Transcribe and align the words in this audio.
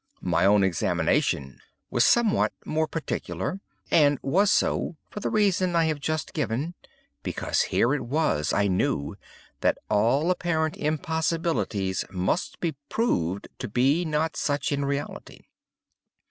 "My 0.23 0.45
own 0.47 0.63
examination 0.63 1.59
was 1.91 2.03
somewhat 2.03 2.53
more 2.65 2.87
particular, 2.87 3.59
and 3.91 4.17
was 4.23 4.51
so 4.51 4.95
for 5.11 5.19
the 5.19 5.29
reason 5.29 5.75
I 5.75 5.85
have 5.85 5.99
just 5.99 6.33
given—because 6.33 7.61
here 7.61 7.93
it 7.93 8.01
was, 8.05 8.51
I 8.51 8.65
knew, 8.67 9.15
that 9.59 9.77
all 9.91 10.31
apparent 10.31 10.75
impossibilities 10.75 12.03
must 12.09 12.59
be 12.59 12.71
proved 12.89 13.47
to 13.59 13.67
be 13.67 14.03
not 14.03 14.35
such 14.35 14.71
in 14.71 14.85
reality. 14.85 15.41